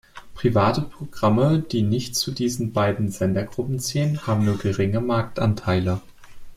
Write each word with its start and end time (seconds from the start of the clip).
Private 0.33 0.81
Programme, 0.89 1.61
die 1.69 1.83
nicht 1.83 2.15
zu 2.15 2.31
diesen 2.31 2.73
beiden 2.73 3.09
Sendergruppe 3.11 3.77
zählen, 3.77 4.25
haben 4.25 4.45
nur 4.45 4.57
geringe 4.57 4.99
Marktanteile. 4.99 6.01